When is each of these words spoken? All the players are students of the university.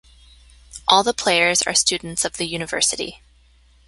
All 0.87 1.03
the 1.03 1.13
players 1.13 1.61
are 1.61 1.75
students 1.75 2.25
of 2.25 2.37
the 2.37 2.45
university. 2.47 3.21